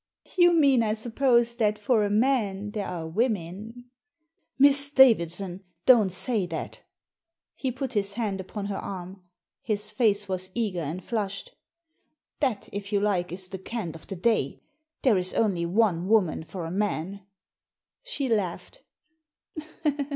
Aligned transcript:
"You 0.39 0.51
mean, 0.53 0.81
I 0.81 0.93
suppose, 0.93 1.55
that 1.57 1.77
for 1.77 2.03
a 2.03 2.09
man 2.09 2.71
there 2.71 2.87
are 2.87 3.07
women."" 3.07 3.85
Miss 4.57 4.89
Davidson! 4.89 5.63
Don't 5.85 6.11
say 6.11 6.47
that" 6.47 6.79
He 7.53 7.71
put 7.71 7.93
his 7.93 8.13
hand 8.13 8.41
upon 8.41 8.65
her 8.65 8.77
arm. 8.77 9.21
His 9.61 9.91
face 9.91 10.27
was 10.27 10.49
eager 10.55 10.79
and 10.79 11.03
flushed." 11.03 11.51
That, 12.39 12.67
if 12.71 12.91
you 12.91 12.99
like, 12.99 13.31
is 13.31 13.49
the 13.49 13.59
cant 13.59 13.95
of 13.95 14.07
the 14.07 14.15
day. 14.15 14.63
There 15.03 15.19
is 15.19 15.35
only 15.35 15.67
one 15.67 16.07
woman 16.07 16.45
for 16.45 16.65
a 16.65 16.71
man." 16.71 17.21
She 18.01 18.27
laughed. 18.27 18.81